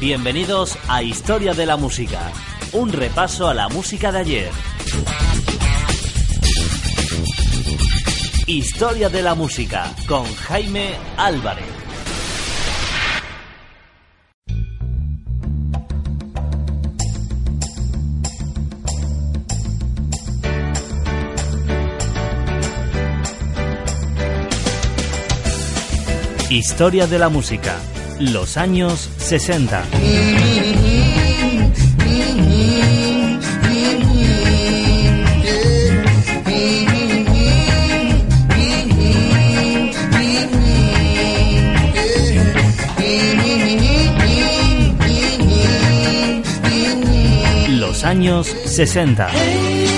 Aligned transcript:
Bienvenidos 0.00 0.78
a 0.86 1.02
Historia 1.02 1.54
de 1.54 1.66
la 1.66 1.76
Música, 1.76 2.30
un 2.72 2.92
repaso 2.92 3.48
a 3.48 3.54
la 3.54 3.68
música 3.68 4.12
de 4.12 4.18
ayer. 4.20 4.50
Historia 8.46 9.08
de 9.08 9.22
la 9.22 9.34
Música 9.34 9.92
con 10.06 10.24
Jaime 10.36 10.94
Álvarez. 11.16 11.66
Historia 26.50 27.08
de 27.08 27.18
la 27.18 27.28
Música 27.28 27.80
los 28.20 28.56
años 28.56 29.08
60. 29.18 29.84
Los 47.68 48.04
años 48.04 48.46
60. 48.66 49.97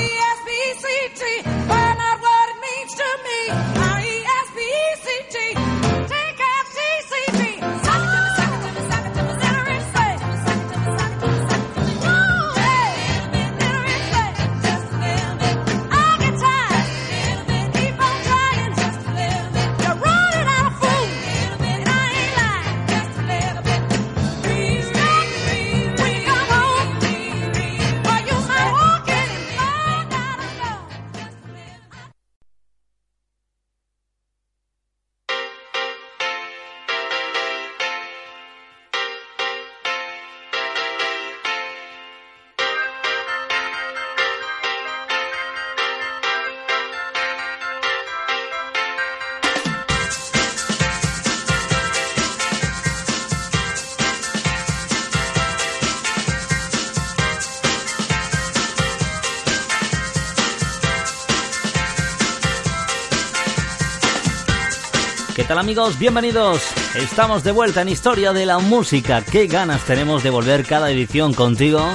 Hola 65.51 65.59
amigos? 65.59 65.99
Bienvenidos. 65.99 66.61
Estamos 66.95 67.43
de 67.43 67.51
vuelta 67.51 67.81
en 67.81 67.89
Historia 67.89 68.31
de 68.31 68.45
la 68.45 68.59
Música. 68.59 69.21
Qué 69.21 69.47
ganas 69.47 69.83
tenemos 69.83 70.23
de 70.23 70.29
volver 70.29 70.63
cada 70.63 70.89
edición 70.89 71.33
contigo 71.33 71.85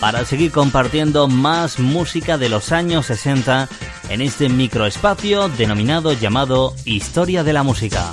para 0.00 0.24
seguir 0.24 0.50
compartiendo 0.50 1.28
más 1.28 1.78
música 1.78 2.38
de 2.38 2.48
los 2.48 2.72
años 2.72 3.06
60 3.06 3.68
en 4.08 4.20
este 4.20 4.48
microespacio 4.48 5.48
denominado 5.48 6.12
llamado 6.12 6.74
Historia 6.84 7.44
de 7.44 7.52
la 7.52 7.62
Música. 7.62 8.10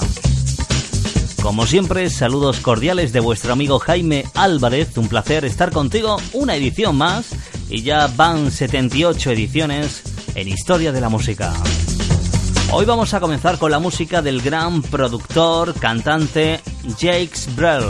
Como 1.42 1.66
siempre, 1.66 2.12
saludos 2.12 2.60
cordiales 2.60 3.12
de 3.12 3.22
vuestro 3.22 3.54
amigo 3.54 3.80
Jaime 3.80 4.26
Álvarez. 4.36 4.96
Un 4.98 5.08
placer 5.08 5.46
estar 5.46 5.72
contigo 5.72 6.18
una 6.32 6.56
edición 6.56 6.96
más 6.96 7.32
y 7.70 7.82
ya 7.82 8.06
van 8.16 8.52
78 8.52 9.32
ediciones 9.32 10.04
en 10.36 10.48
Historia 10.48 10.92
de 10.92 11.02
la 11.02 11.10
Música. 11.10 11.54
Hoy 12.72 12.86
vamos 12.86 13.14
a 13.14 13.20
comenzar 13.20 13.58
con 13.58 13.72
la 13.72 13.80
música 13.80 14.22
del 14.22 14.42
gran 14.42 14.82
productor, 14.82 15.74
cantante 15.76 16.62
Jacques 16.98 17.56
Brel, 17.56 17.84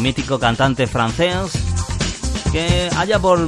mítico 0.00 0.38
cantante 0.38 0.86
francés 0.86 1.52
que 2.52 2.88
allá 2.96 3.18
por 3.18 3.46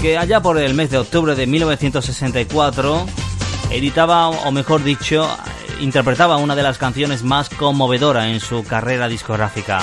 que 0.00 0.18
allá 0.18 0.40
por 0.40 0.58
el 0.58 0.74
mes 0.74 0.90
de 0.90 0.98
octubre 0.98 1.34
de 1.34 1.46
1964 1.46 3.06
editaba 3.70 4.28
o 4.28 4.52
mejor 4.52 4.84
dicho 4.84 5.28
interpretaba 5.80 6.36
una 6.36 6.54
de 6.54 6.62
las 6.62 6.78
canciones 6.78 7.22
más 7.22 7.48
conmovedoras 7.48 8.26
en 8.26 8.40
su 8.40 8.64
carrera 8.64 9.08
discográfica. 9.08 9.80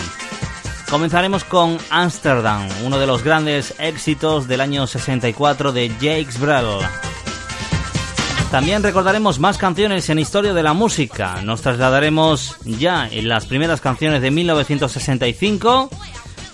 Comenzaremos 0.89 1.43
con 1.43 1.77
Amsterdam, 1.89 2.67
uno 2.85 2.99
de 2.99 3.07
los 3.07 3.23
grandes 3.23 3.73
éxitos 3.79 4.47
del 4.47 4.61
año 4.61 4.87
64 4.87 5.73
de 5.73 5.89
Jacques 5.99 6.39
Brel. 6.39 6.79
También 8.51 8.81
recordaremos 8.81 9.39
más 9.39 9.57
canciones 9.57 10.09
en 10.09 10.19
historia 10.19 10.53
de 10.53 10.63
la 10.63 10.73
música. 10.73 11.41
Nos 11.43 11.61
trasladaremos 11.61 12.55
ya 12.63 13.07
en 13.11 13.27
las 13.27 13.45
primeras 13.45 13.81
canciones 13.81 14.21
de 14.21 14.31
1965 14.31 15.89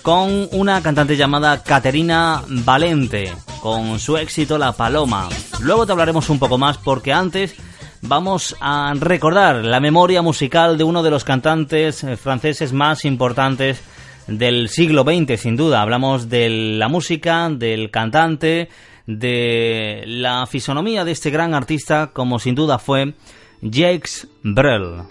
con 0.01 0.49
una 0.51 0.81
cantante 0.81 1.15
llamada 1.15 1.61
Caterina 1.61 2.41
Valente, 2.47 3.31
con 3.61 3.99
su 3.99 4.17
éxito 4.17 4.57
La 4.57 4.71
Paloma. 4.71 5.29
Luego 5.61 5.85
te 5.85 5.91
hablaremos 5.91 6.31
un 6.31 6.39
poco 6.39 6.57
más 6.57 6.79
porque 6.79 7.13
antes 7.13 7.55
vamos 8.01 8.55
a 8.59 8.93
recordar 8.95 9.63
la 9.63 9.79
memoria 9.79 10.23
musical 10.23 10.79
de 10.79 10.83
uno 10.83 11.03
de 11.03 11.11
los 11.11 11.23
cantantes 11.23 12.05
franceses 12.21 12.73
más 12.73 13.05
importantes 13.05 13.81
del 14.27 14.67
siglo 14.69 15.03
XX, 15.03 15.39
sin 15.39 15.55
duda. 15.55 15.81
Hablamos 15.81 16.27
de 16.27 16.49
la 16.49 16.87
música, 16.87 17.49
del 17.49 17.91
cantante, 17.91 18.69
de 19.05 20.03
la 20.05 20.45
fisonomía 20.45 21.03
de 21.03 21.11
este 21.11 21.29
gran 21.29 21.53
artista 21.53 22.11
como 22.13 22.39
sin 22.39 22.55
duda 22.55 22.79
fue 22.79 23.15
Jacques 23.61 24.27
Brel. 24.43 25.03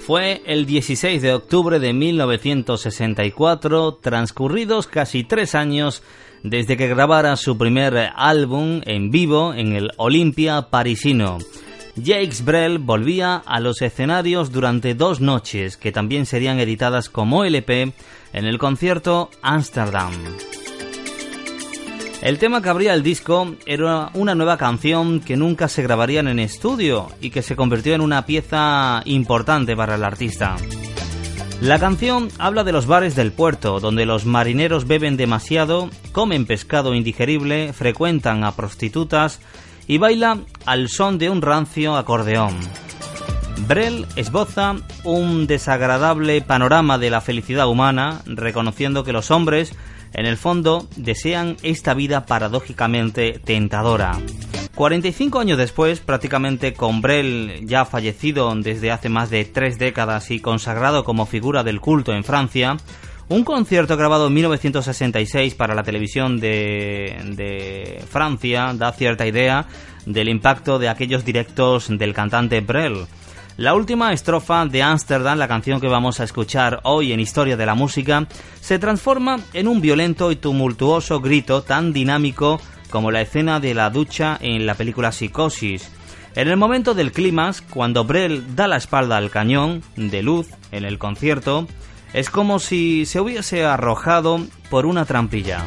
Fue 0.00 0.42
el 0.46 0.66
16 0.66 1.22
de 1.22 1.32
octubre 1.32 1.78
de 1.78 1.92
1964, 1.92 4.00
transcurridos 4.02 4.88
casi 4.88 5.22
tres 5.22 5.54
años 5.54 6.02
desde 6.42 6.76
que 6.76 6.88
grabara 6.88 7.36
su 7.36 7.56
primer 7.56 8.10
álbum 8.16 8.80
en 8.84 9.12
vivo 9.12 9.54
en 9.54 9.76
el 9.76 9.92
Olympia 9.96 10.70
parisino. 10.70 11.38
Jacques 11.94 12.44
Brel 12.44 12.78
volvía 12.78 13.36
a 13.36 13.60
los 13.60 13.82
escenarios 13.82 14.50
durante 14.50 14.94
dos 14.94 15.20
noches, 15.20 15.76
que 15.76 15.92
también 15.92 16.26
serían 16.26 16.58
editadas 16.58 17.08
como 17.08 17.44
LP 17.44 17.92
en 18.32 18.44
el 18.44 18.58
concierto 18.58 19.30
Amsterdam. 19.42 20.12
El 22.22 22.38
tema 22.38 22.62
que 22.62 22.68
abría 22.68 22.94
el 22.94 23.02
disco 23.02 23.56
era 23.66 24.10
una 24.14 24.36
nueva 24.36 24.56
canción 24.56 25.18
que 25.18 25.36
nunca 25.36 25.66
se 25.66 25.82
grabaría 25.82 26.20
en 26.20 26.38
estudio 26.38 27.08
y 27.20 27.30
que 27.30 27.42
se 27.42 27.56
convirtió 27.56 27.96
en 27.96 28.00
una 28.00 28.26
pieza 28.26 29.02
importante 29.06 29.74
para 29.74 29.96
el 29.96 30.04
artista. 30.04 30.56
La 31.60 31.80
canción 31.80 32.28
habla 32.38 32.62
de 32.62 32.70
los 32.70 32.86
bares 32.86 33.16
del 33.16 33.32
puerto, 33.32 33.80
donde 33.80 34.06
los 34.06 34.24
marineros 34.24 34.86
beben 34.86 35.16
demasiado, 35.16 35.90
comen 36.12 36.46
pescado 36.46 36.94
indigerible, 36.94 37.72
frecuentan 37.72 38.44
a 38.44 38.52
prostitutas 38.52 39.40
y 39.88 39.98
baila 39.98 40.38
al 40.64 40.88
son 40.88 41.18
de 41.18 41.28
un 41.28 41.42
rancio 41.42 41.96
acordeón. 41.96 42.56
Brel 43.66 44.06
esboza 44.14 44.76
un 45.02 45.48
desagradable 45.48 46.40
panorama 46.40 46.98
de 46.98 47.10
la 47.10 47.20
felicidad 47.20 47.68
humana, 47.68 48.22
reconociendo 48.26 49.02
que 49.02 49.12
los 49.12 49.32
hombres, 49.32 49.72
en 50.14 50.26
el 50.26 50.36
fondo, 50.36 50.88
desean 50.96 51.56
esta 51.62 51.94
vida 51.94 52.26
paradójicamente 52.26 53.40
tentadora. 53.44 54.18
45 54.74 55.38
años 55.38 55.58
después, 55.58 56.00
prácticamente 56.00 56.72
con 56.72 57.02
Brel 57.02 57.66
ya 57.66 57.84
fallecido 57.84 58.54
desde 58.54 58.90
hace 58.90 59.08
más 59.08 59.30
de 59.30 59.44
tres 59.44 59.78
décadas 59.78 60.30
y 60.30 60.40
consagrado 60.40 61.04
como 61.04 61.26
figura 61.26 61.62
del 61.62 61.80
culto 61.80 62.12
en 62.12 62.24
Francia, 62.24 62.76
un 63.28 63.44
concierto 63.44 63.96
grabado 63.96 64.26
en 64.26 64.34
1966 64.34 65.54
para 65.54 65.74
la 65.74 65.82
televisión 65.82 66.38
de, 66.38 67.16
de, 67.36 68.02
Francia 68.08 68.72
da 68.74 68.92
cierta 68.92 69.26
idea 69.26 69.66
del 70.06 70.28
impacto 70.28 70.78
de 70.78 70.88
aquellos 70.88 71.24
directos 71.24 71.88
del 71.88 72.12
cantante 72.12 72.60
Brel. 72.60 73.06
La 73.58 73.74
última 73.74 74.12
estrofa 74.14 74.64
de 74.64 74.82
Amsterdam, 74.82 75.38
la 75.38 75.46
canción 75.46 75.78
que 75.78 75.86
vamos 75.86 76.20
a 76.20 76.24
escuchar 76.24 76.80
hoy 76.84 77.12
en 77.12 77.20
Historia 77.20 77.56
de 77.56 77.66
la 77.66 77.74
Música, 77.74 78.26
se 78.60 78.78
transforma 78.78 79.40
en 79.52 79.68
un 79.68 79.82
violento 79.82 80.32
y 80.32 80.36
tumultuoso 80.36 81.20
grito 81.20 81.62
tan 81.62 81.92
dinámico 81.92 82.60
como 82.88 83.10
la 83.10 83.20
escena 83.20 83.60
de 83.60 83.74
la 83.74 83.90
ducha 83.90 84.38
en 84.40 84.64
la 84.64 84.74
película 84.74 85.12
Psicosis. 85.12 85.90
En 86.34 86.48
el 86.48 86.56
momento 86.56 86.94
del 86.94 87.12
clímax, 87.12 87.60
cuando 87.60 88.04
Brel 88.04 88.56
da 88.56 88.68
la 88.68 88.78
espalda 88.78 89.18
al 89.18 89.30
cañón 89.30 89.82
de 89.96 90.22
luz 90.22 90.48
en 90.70 90.86
el 90.86 90.98
concierto, 90.98 91.68
es 92.14 92.30
como 92.30 92.58
si 92.58 93.04
se 93.04 93.20
hubiese 93.20 93.66
arrojado 93.66 94.40
por 94.70 94.86
una 94.86 95.04
trampilla. 95.04 95.62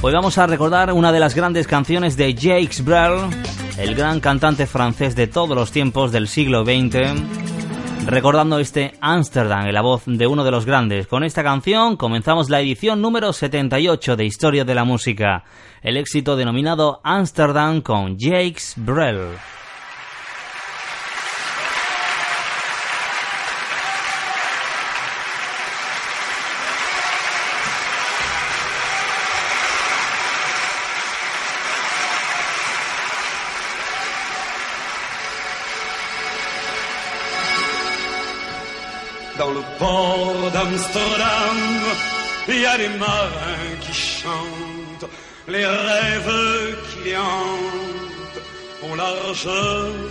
Hoy 0.00 0.14
vamos 0.14 0.38
a 0.38 0.46
recordar 0.46 0.92
una 0.92 1.12
de 1.12 1.20
las 1.20 1.34
grandes 1.34 1.66
canciones 1.66 2.16
de 2.16 2.32
Jacques 2.34 2.82
Brel, 2.82 3.28
el 3.78 3.94
gran 3.94 4.20
cantante 4.20 4.66
francés 4.66 5.14
de 5.14 5.26
todos 5.26 5.56
los 5.56 5.70
tiempos 5.70 6.10
del 6.10 6.28
siglo 6.28 6.64
XX, 6.64 8.06
recordando 8.06 8.58
este 8.58 8.94
Amsterdam 9.00 9.66
en 9.66 9.74
la 9.74 9.82
voz 9.82 10.04
de 10.06 10.26
uno 10.26 10.44
de 10.44 10.50
los 10.50 10.64
grandes. 10.64 11.06
Con 11.06 11.24
esta 11.24 11.42
canción 11.42 11.96
comenzamos 11.96 12.48
la 12.48 12.60
edición 12.60 13.02
número 13.02 13.32
78 13.32 14.16
de 14.16 14.24
Historia 14.24 14.64
de 14.64 14.74
la 14.74 14.84
Música, 14.84 15.44
el 15.82 15.96
éxito 15.96 16.36
denominado 16.36 17.00
Amsterdam 17.04 17.82
con 17.82 18.16
Jacques 18.18 18.74
Brel. 18.76 19.28
d'Amsterdam, 40.52 41.58
il 42.48 42.60
y 42.60 42.66
a 42.66 42.76
des 42.76 42.88
marins 42.88 43.76
qui 43.80 43.92
chantent 43.92 45.10
les 45.48 45.66
rêves 45.66 46.76
qui 46.90 47.16
hantent 47.16 48.90
au 48.90 48.94
large 48.96 49.48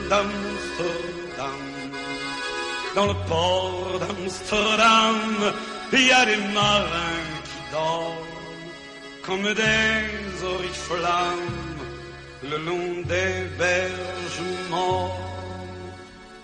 d'Amsterdam. 0.09 1.63
Dans 2.95 3.07
le 3.07 3.13
port 3.27 3.99
d'Amsterdam, 3.99 5.53
il 5.91 6.07
y 6.07 6.11
a 6.11 6.25
des 6.25 6.37
marins 6.53 7.31
qui 7.43 7.71
dorment 7.71 8.15
comme 9.25 9.53
des 9.53 10.43
oriflammes 10.43 11.65
le 12.43 12.57
long 12.57 13.01
des 13.03 13.47
berges 13.57 14.45
morts. 14.69 15.34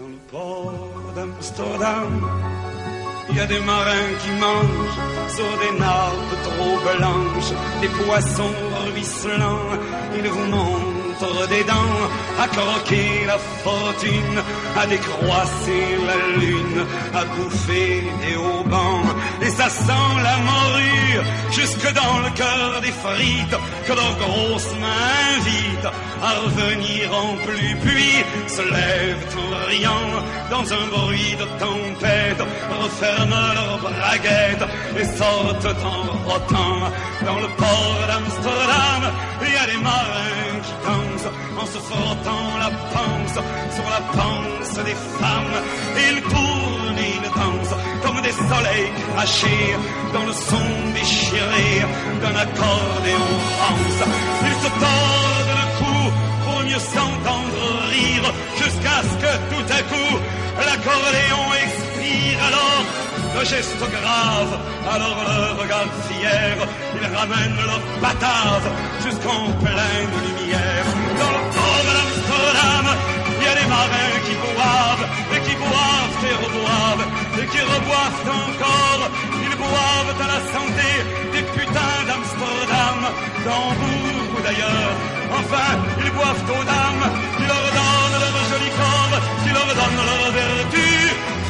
Dans 0.00 0.06
le 0.06 0.22
port 0.32 1.12
d'Amsterdam, 1.14 2.26
il 3.28 3.36
y 3.36 3.40
a 3.40 3.44
des 3.46 3.60
marins 3.60 4.12
qui 4.22 4.30
mangent 4.40 5.00
sur 5.36 5.50
des 5.62 5.78
nappes 5.78 6.36
trop 6.42 6.78
blanches, 6.86 7.52
des 7.82 7.88
poissons 7.88 8.56
ruisselants. 8.86 9.70
Ils 10.16 10.30
vous 10.30 10.46
montrent 10.46 11.48
des 11.50 11.64
dents 11.64 12.00
à 12.40 12.48
croquer 12.48 13.26
la 13.26 13.38
fortune, 13.38 14.38
à 14.80 14.86
décroisser 14.86 15.84
la 16.08 16.40
lune, 16.40 16.86
à 17.14 17.24
bouffer 17.34 18.02
des 18.22 18.36
haubans. 18.36 19.04
Et 19.42 19.50
ça 19.50 19.68
sent 19.68 20.12
la 20.22 20.36
morue 20.38 21.20
jusque 21.50 21.92
dans 21.92 22.18
le 22.20 22.30
cœur 22.30 22.80
des 22.80 22.92
frites 23.04 23.58
que 23.86 23.92
leurs 23.92 24.16
grosses 24.16 24.74
mains 24.80 25.36
invitent 25.36 25.92
à 26.22 26.30
revenir 26.44 27.12
en 27.14 27.36
plus. 27.44 27.76
Puis 27.84 28.24
se 28.48 28.62
lèvent 28.62 29.26
en 29.36 29.50
riant 29.50 29.59
dans 30.50 30.72
un 30.72 30.86
bruit 30.88 31.36
de 31.38 31.46
tempête, 31.64 32.42
referment 32.82 33.54
leurs 33.54 33.78
braguettes 33.78 34.66
et 34.98 35.04
sortent 35.04 35.76
en 35.94 36.02
rotant. 36.28 36.80
Dans 37.24 37.38
le 37.38 37.48
port 37.56 38.00
d'Amsterdam, 38.08 39.02
il 39.42 39.52
y 39.52 39.56
a 39.56 39.66
des 39.72 39.82
marins 39.82 40.58
qui 40.64 40.74
dansent 40.86 41.32
en 41.60 41.66
se 41.66 41.78
frottant 41.78 42.48
la 42.64 42.70
panse 42.94 43.38
sur 43.76 43.86
la 43.96 44.02
panse 44.18 44.84
des 44.84 44.98
femmes. 45.20 45.58
Ils 46.08 46.22
tournent, 46.22 47.04
ils 47.14 47.30
dansent 47.40 47.76
comme 48.02 48.20
des 48.22 48.32
soleils 48.32 48.90
crachés 49.14 49.76
dans 50.12 50.26
le 50.26 50.32
son 50.32 50.68
déchiré 50.94 51.68
d'un 52.22 52.36
accordéon 52.46 53.30
France. 53.56 54.02
Ils 54.48 54.58
se 54.64 54.70
tordent 54.84 55.56
le 55.60 55.66
cou 55.78 55.98
pour 56.44 56.58
mieux 56.64 56.84
s'entendre 56.94 57.39
jusqu'à 58.56 58.98
ce 59.02 59.14
que 59.22 59.32
tout 59.50 59.66
à 59.78 59.82
coup 59.90 60.12
l'accordéon 60.66 61.44
expire 61.64 62.38
alors 62.48 62.84
le 63.34 63.44
geste 63.44 63.78
grave, 63.78 64.52
alors 64.92 65.18
le 65.28 65.62
regard 65.62 65.90
fier, 66.08 66.56
ils 66.96 67.16
ramènent 67.16 67.60
leur 67.64 67.80
batave 68.02 68.66
jusqu'en 69.04 69.42
pleine 69.64 70.12
lumière. 70.26 70.86
Dans 71.20 71.32
le 71.36 71.42
port 71.54 71.82
de 71.88 71.92
l'Amsterdam, 71.98 72.86
il 73.38 73.44
y 73.44 73.48
a 73.48 73.54
des 73.60 73.68
marins 73.68 74.18
qui 74.26 74.34
boivent, 74.44 75.06
et 75.34 75.40
qui 75.46 75.54
boivent 75.56 76.24
et 76.28 76.36
reboivent, 76.44 77.06
et 77.40 77.46
qui 77.52 77.60
reboivent 77.60 78.24
encore. 78.42 79.02
Ils 79.46 79.56
boivent 79.56 80.14
à 80.24 80.28
la 80.34 80.40
santé 80.54 80.90
des 81.32 81.44
putains 81.54 82.02
d'Amsterdam, 82.08 82.98
d'Hambourg 83.44 84.26
ou 84.36 84.42
d'ailleurs. 84.42 84.92
Enfin, 85.38 85.70
ils 86.04 86.10
boivent 86.10 86.50
aux 86.50 86.64
dames, 86.64 87.06
qui 87.36 87.44
leur 87.46 87.66
donnent 87.76 87.99
qui 88.50 89.50
leur 89.50 89.66
donnent 89.66 90.06
leur 90.10 90.32
vertu, 90.32 90.88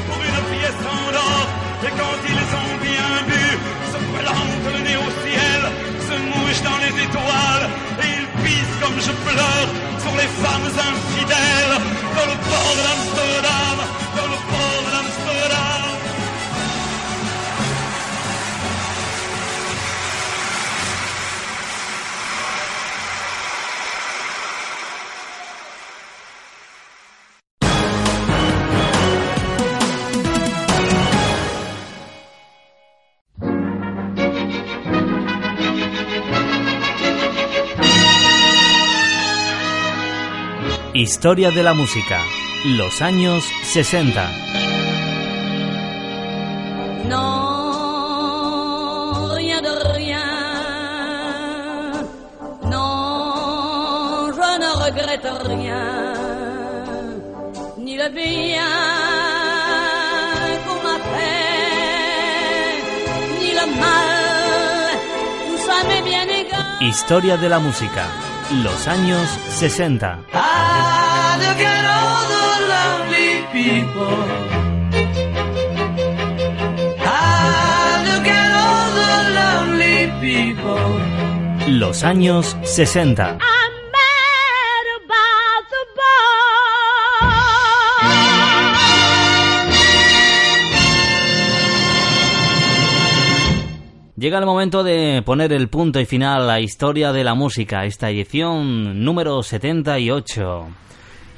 pour 0.06 0.20
une 0.20 0.40
pièce 0.52 0.82
en 0.84 1.14
or. 1.14 1.46
Et 1.86 1.92
quand 1.96 2.18
ils 2.28 2.48
ont 2.60 2.74
bien 2.84 3.10
bu, 3.28 3.44
se 3.92 3.98
plantent 4.18 4.68
le 4.74 4.80
nez 4.84 4.96
au 4.96 5.10
ciel, 5.24 5.60
se 6.08 6.14
mouchent 6.28 6.62
dans 6.62 6.78
les 6.84 6.94
étoiles, 7.04 7.66
et 8.02 8.08
ils 8.18 8.28
pissent 8.42 8.78
comme 8.82 8.98
je 9.00 9.12
pleure 9.26 9.68
sur 10.04 10.14
les 10.20 10.30
femmes 10.42 10.70
infidèles, 10.90 11.74
dans 12.16 12.28
le 12.32 12.36
port 12.48 12.74
de 12.76 12.82
l'Amsterdam, 12.86 13.09
Historia 41.00 41.50
de 41.50 41.62
la 41.62 41.72
música, 41.72 42.20
los 42.76 43.00
años 43.00 43.42
60. 43.72 44.30
Non, 47.08 48.28
rien 49.34 49.62
de 49.62 49.74
rien. 49.94 50.28
Non, 52.64 54.30
je 54.38 54.50
ne 54.62 54.70
regrette 54.84 55.28
rien. 55.46 56.12
Ni 57.78 57.96
le 57.96 58.08
bien 58.10 58.70
qu'on 60.66 60.80
m'a 60.86 60.98
fait, 61.12 62.76
ni 63.40 63.50
le 63.58 63.66
mal. 63.80 64.92
Tout 65.48 65.60
ça 65.66 65.76
m'est 65.88 66.02
bien 66.02 66.26
égal. 66.42 66.64
Historia 66.82 67.38
de 67.38 67.48
la 67.48 67.58
música, 67.58 68.04
los 68.62 68.86
años 68.86 69.26
60. 69.48 70.18
Ah, 70.34 70.89
look 71.44 71.60
at 71.74 71.84
all 71.96 72.22
the 72.34 72.46
lovely 72.74 73.32
people. 73.56 74.18
Ah, 77.00 78.02
look 78.08 78.26
at 78.40 78.50
all 78.64 78.88
the 79.00 79.14
lovely 79.40 79.98
people. 80.20 80.86
Los 81.78 82.02
años 82.04 82.56
60. 82.64 83.22
I'm 83.22 83.38
mad 83.96 84.86
about 85.00 85.64
the 85.70 85.82
ball. 85.96 86.40
Llega 94.16 94.38
el 94.38 94.44
momento 94.44 94.82
de 94.82 95.22
poner 95.24 95.52
el 95.52 95.68
punto 95.68 95.98
y 96.00 96.04
final 96.04 96.42
a 96.42 96.46
la 96.46 96.60
historia 96.60 97.12
de 97.12 97.24
la 97.24 97.34
música, 97.34 97.86
esta 97.86 98.10
edición 98.10 99.02
número 99.02 99.42
78. 99.42 100.68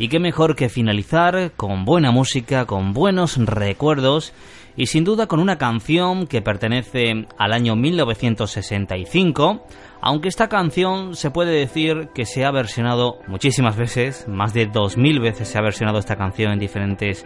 Y 0.03 0.09
qué 0.09 0.19
mejor 0.19 0.57
que 0.57 0.69
finalizar 0.69 1.53
con 1.57 1.85
buena 1.85 2.11
música, 2.11 2.67
con 2.67 2.93
buenos 2.93 3.37
recuerdos 3.37 4.35
y 4.77 4.87
sin 4.87 5.05
duda 5.05 5.29
con 5.29 5.39
una 5.39 5.59
canción 5.59 6.27
que 6.27 6.43
pertenece 6.43 7.29
al 7.39 7.53
año 7.53 7.77
1965, 7.77 9.65
aunque 10.01 10.27
esta 10.27 10.49
canción 10.49 11.15
se 11.15 11.31
puede 11.31 11.53
decir 11.53 12.09
que 12.17 12.25
se 12.25 12.45
ha 12.45 12.51
versionado 12.51 13.19
muchísimas 13.29 13.77
veces, 13.77 14.27
más 14.27 14.53
de 14.53 14.67
2000 14.67 15.21
veces 15.21 15.47
se 15.47 15.57
ha 15.57 15.63
versionado 15.63 16.01
esta 16.01 16.17
canción 16.17 16.51
en 16.51 16.59
diferentes 16.59 17.25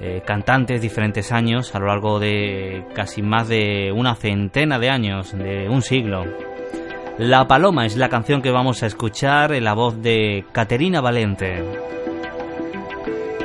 eh, 0.00 0.20
cantantes, 0.26 0.82
diferentes 0.82 1.30
años, 1.30 1.72
a 1.76 1.78
lo 1.78 1.86
largo 1.86 2.18
de 2.18 2.84
casi 2.96 3.22
más 3.22 3.46
de 3.46 3.92
una 3.94 4.16
centena 4.16 4.80
de 4.80 4.90
años, 4.90 5.38
de 5.38 5.68
un 5.68 5.82
siglo. 5.82 6.24
La 7.18 7.46
Paloma 7.46 7.86
es 7.86 7.96
la 7.96 8.08
canción 8.08 8.42
que 8.42 8.50
vamos 8.50 8.82
a 8.82 8.86
escuchar 8.86 9.52
en 9.52 9.62
la 9.62 9.74
voz 9.74 10.02
de 10.02 10.44
Caterina 10.50 11.00
Valente. 11.00 11.62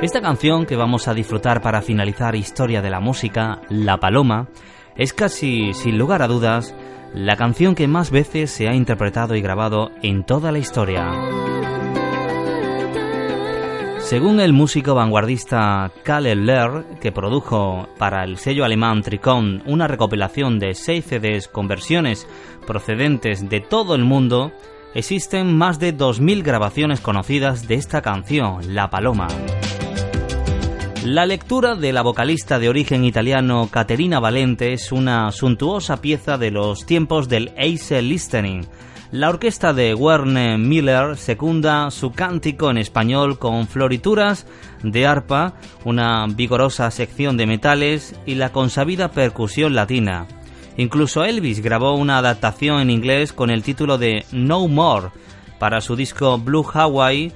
Esta 0.04 0.20
canción 0.20 0.66
que 0.66 0.76
vamos 0.76 1.08
a 1.08 1.14
disfrutar 1.14 1.62
para 1.62 1.80
finalizar 1.80 2.36
Historia 2.36 2.82
de 2.82 2.90
la 2.90 3.00
Música, 3.00 3.62
La 3.70 3.96
Paloma, 3.96 4.48
es 4.96 5.14
casi, 5.14 5.72
sin 5.72 5.96
lugar 5.96 6.20
a 6.20 6.28
dudas, 6.28 6.74
la 7.14 7.36
canción 7.36 7.74
que 7.74 7.88
más 7.88 8.10
veces 8.10 8.50
se 8.50 8.68
ha 8.68 8.74
interpretado 8.74 9.34
y 9.34 9.40
grabado 9.40 9.92
en 10.02 10.22
toda 10.24 10.52
la 10.52 10.58
historia. 10.58 11.10
Según 14.00 14.40
el 14.40 14.52
músico 14.52 14.94
vanguardista 14.94 15.90
Kalle 16.02 16.34
Lehr, 16.34 16.84
que 17.00 17.10
produjo 17.10 17.88
para 17.96 18.24
el 18.24 18.36
sello 18.36 18.66
alemán 18.66 19.00
Tricon 19.00 19.62
una 19.64 19.88
recopilación 19.88 20.58
de 20.58 20.74
seis 20.74 21.06
CDs 21.06 21.48
con 21.48 21.66
versiones 21.66 22.28
procedentes 22.66 23.48
de 23.48 23.60
todo 23.60 23.94
el 23.94 24.04
mundo, 24.04 24.52
existen 24.92 25.56
más 25.56 25.78
de 25.78 25.96
2.000 25.96 26.42
grabaciones 26.42 27.00
conocidas 27.00 27.66
de 27.66 27.76
esta 27.76 28.02
canción, 28.02 28.74
La 28.74 28.90
Paloma. 28.90 29.28
La 31.04 31.26
lectura 31.26 31.74
de 31.74 31.92
la 31.92 32.00
vocalista 32.00 32.58
de 32.58 32.70
origen 32.70 33.04
italiano 33.04 33.68
Caterina 33.70 34.20
Valente 34.20 34.72
es 34.72 34.90
una 34.90 35.30
suntuosa 35.32 35.98
pieza 36.00 36.38
de 36.38 36.50
los 36.50 36.86
tiempos 36.86 37.28
del 37.28 37.52
Ace 37.58 38.00
Listening. 38.00 38.66
La 39.10 39.28
orquesta 39.28 39.74
de 39.74 39.94
Werner 39.94 40.56
Miller 40.56 41.18
secunda 41.18 41.90
su 41.90 42.12
cántico 42.12 42.70
en 42.70 42.78
español 42.78 43.38
con 43.38 43.68
florituras 43.68 44.46
de 44.82 45.06
arpa, 45.06 45.56
una 45.84 46.24
vigorosa 46.26 46.90
sección 46.90 47.36
de 47.36 47.48
metales 47.48 48.18
y 48.24 48.36
la 48.36 48.50
consabida 48.50 49.10
percusión 49.10 49.74
latina. 49.74 50.26
Incluso 50.78 51.22
Elvis 51.22 51.60
grabó 51.60 51.96
una 51.96 52.16
adaptación 52.16 52.80
en 52.80 52.88
inglés 52.88 53.34
con 53.34 53.50
el 53.50 53.62
título 53.62 53.98
de 53.98 54.24
No 54.32 54.66
More 54.68 55.10
para 55.58 55.82
su 55.82 55.96
disco 55.96 56.38
Blue 56.38 56.64
Hawaii 56.72 57.30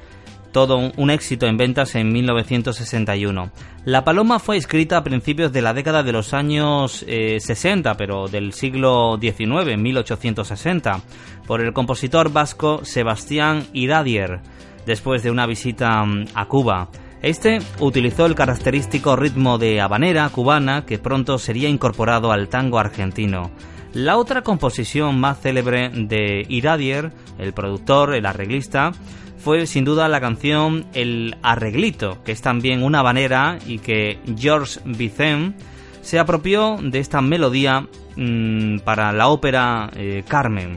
todo 0.59 0.91
un 0.97 1.11
éxito 1.11 1.47
en 1.47 1.57
ventas 1.57 1.95
en 1.95 2.13
1961. 2.13 3.53
La 3.85 4.03
Paloma 4.03 4.41
fue 4.41 4.57
escrita 4.57 4.97
a 4.97 5.05
principios 5.05 5.53
de 5.53 5.63
la 5.63 5.73
década 5.73 6.03
de 6.03 6.11
los 6.11 6.35
años 6.35 7.07
60, 7.07 7.95
pero 7.95 8.27
del 8.27 8.53
siglo 8.53 9.21
XIX, 9.21 9.79
1860, 9.79 11.01
por 11.47 11.61
el 11.61 11.73
compositor 11.73 12.33
vasco 12.33 12.81
Sebastián 12.85 13.69
Iradier, 13.73 14.41
después 14.85 15.23
de 15.23 15.31
una 15.31 15.47
visita 15.47 16.05
a 16.35 16.47
Cuba. 16.47 16.89
Este 17.23 17.61
utilizó 17.79 18.27
el 18.27 18.35
característico 18.35 19.15
ritmo 19.15 19.59
de 19.59 19.81
habanera 19.81 20.29
cubana 20.29 20.85
que 20.85 20.99
pronto 20.99 21.39
sería 21.39 21.69
incorporado 21.69 22.33
al 22.33 22.49
tango 22.49 22.81
argentino. 22.81 23.53
La 23.93 24.17
otra 24.17 24.43
composición 24.43 25.21
más 25.21 25.41
célebre 25.41 25.89
de 25.95 26.45
Iradier, 26.49 27.13
el 27.39 27.53
productor, 27.53 28.17
el 28.17 28.27
arreglista, 28.27 28.91
fue 29.39 29.67
sin 29.67 29.85
duda 29.85 30.09
la 30.09 30.21
canción 30.21 30.87
El 30.95 31.37
Arreglito, 31.43 32.23
que 32.25 32.33
es 32.33 32.43
también 32.43 32.83
una 32.83 33.03
banera 33.03 33.59
y 33.67 33.79
que 33.79 34.19
Georges 34.37 34.81
Bizet 34.85 35.55
se 36.03 36.19
apropió 36.19 36.79
de 36.83 36.99
esta 36.99 37.21
melodía 37.21 37.87
mmm, 38.17 38.79
para 38.79 39.13
la 39.13 39.29
ópera 39.29 39.91
eh, 39.95 40.25
Carmen. 40.27 40.77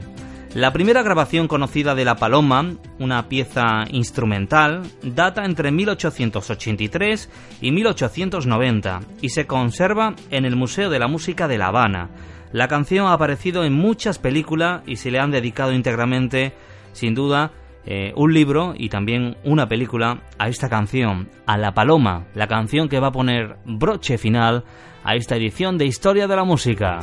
La 0.54 0.70
primera 0.70 1.02
grabación 1.02 1.48
conocida 1.48 1.94
de 1.94 2.04
La 2.04 2.16
Paloma, 2.16 2.74
una 2.98 3.26
pieza 3.30 3.84
instrumental, 3.90 4.82
data 5.02 5.46
entre 5.46 5.72
1883 5.72 7.30
y 7.62 7.72
1890 7.72 9.00
y 9.22 9.30
se 9.30 9.46
conserva 9.46 10.14
en 10.30 10.44
el 10.44 10.54
Museo 10.54 10.90
de 10.90 10.98
la 10.98 11.08
Música 11.08 11.48
de 11.48 11.56
La 11.56 11.68
Habana. 11.68 12.10
La 12.52 12.68
canción 12.68 13.06
ha 13.06 13.14
aparecido 13.14 13.64
en 13.64 13.72
muchas 13.72 14.18
películas 14.18 14.82
y 14.86 14.96
se 14.96 15.10
le 15.10 15.20
han 15.20 15.30
dedicado 15.30 15.72
íntegramente, 15.72 16.52
sin 16.92 17.14
duda, 17.14 17.52
eh, 17.84 18.12
un 18.16 18.32
libro 18.32 18.74
y 18.76 18.88
también 18.88 19.36
una 19.44 19.68
película 19.68 20.22
a 20.38 20.48
esta 20.48 20.68
canción, 20.68 21.28
a 21.46 21.58
La 21.58 21.74
Paloma, 21.74 22.26
la 22.34 22.46
canción 22.46 22.88
que 22.88 23.00
va 23.00 23.08
a 23.08 23.12
poner 23.12 23.56
broche 23.64 24.18
final 24.18 24.64
a 25.04 25.16
esta 25.16 25.36
edición 25.36 25.78
de 25.78 25.86
Historia 25.86 26.28
de 26.28 26.36
la 26.36 26.44
Música. 26.44 27.00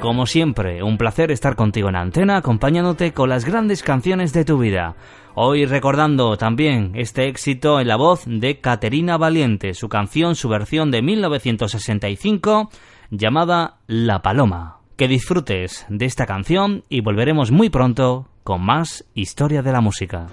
Como 0.00 0.24
siempre, 0.24 0.82
un 0.82 0.96
placer 0.96 1.30
estar 1.30 1.56
contigo 1.56 1.90
en 1.90 1.96
antena, 1.96 2.38
acompañándote 2.38 3.12
con 3.12 3.28
las 3.28 3.44
grandes 3.44 3.82
canciones 3.82 4.32
de 4.32 4.46
tu 4.46 4.58
vida. 4.58 4.96
Hoy 5.34 5.66
recordando 5.66 6.38
también 6.38 6.92
este 6.94 7.28
éxito 7.28 7.80
en 7.80 7.88
la 7.88 7.96
voz 7.96 8.22
de 8.26 8.60
Caterina 8.60 9.18
Valiente, 9.18 9.74
su 9.74 9.90
canción, 9.90 10.36
su 10.36 10.48
versión 10.48 10.90
de 10.90 11.02
1965, 11.02 12.70
llamada 13.10 13.80
La 13.86 14.22
Paloma. 14.22 14.78
Que 14.96 15.06
disfrutes 15.06 15.86
de 15.90 16.06
esta 16.06 16.24
canción 16.24 16.82
y 16.88 17.02
volveremos 17.02 17.50
muy 17.50 17.68
pronto 17.68 18.29
con 18.42 18.62
más 18.64 19.04
historia 19.14 19.62
de 19.62 19.72
la 19.72 19.80
música. 19.80 20.26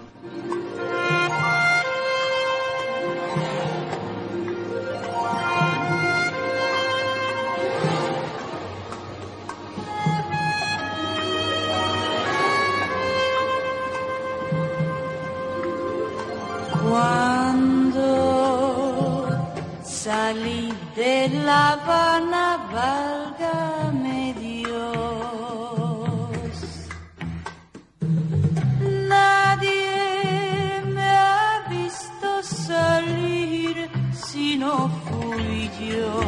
Fui 35.70 35.88
yo. 35.88 36.22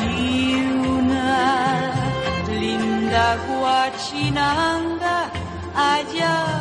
Ni 0.00 0.66
una 0.88 1.92
linda 2.48 3.36
guachinanga, 3.46 5.30
allá 5.74 6.53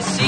see. 0.00 0.27